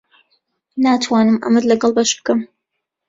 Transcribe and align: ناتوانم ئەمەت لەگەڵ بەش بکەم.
ناتوانم 0.85 1.37
ئەمەت 1.43 1.65
لەگەڵ 1.73 1.91
بەش 1.99 2.09
بکەم. 2.19 2.39